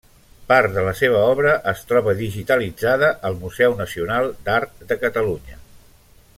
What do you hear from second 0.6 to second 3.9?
de la seva obra es troba digitalitzada al Museu